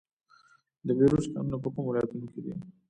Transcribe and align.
د 0.87 0.89
بیروج 0.97 1.25
کانونه 1.33 1.57
په 1.63 1.67
کومو 1.73 1.87
ولایتونو 1.89 2.27
کې 2.31 2.39
دي؟ 2.45 2.53